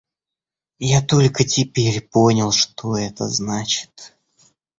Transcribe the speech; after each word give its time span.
Я 0.79 1.03
только 1.03 1.43
теперь 1.43 2.01
понял, 2.01 2.51
что 2.51 2.97
это 2.97 3.27
значит. 3.27 4.15